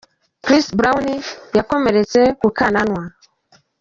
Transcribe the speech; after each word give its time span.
Chris 0.45 0.67
Brown 0.77 1.03
nawe 1.05 1.15
yakomeretse 1.57 2.19
ku 2.39 2.47
kananwa. 2.57 3.01